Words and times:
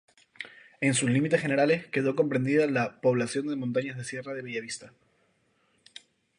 En 0.81 0.95
sus 0.95 1.11
límites 1.11 1.41
generales 1.41 1.85
quedó 1.85 2.15
comprendida 2.15 2.65
la 2.65 3.01
""Población 3.01 3.45
de 3.49 3.55
Montañas 3.55 4.03
Sierras 4.07 4.35
de 4.35 4.41
Bellavista"". 4.41 4.93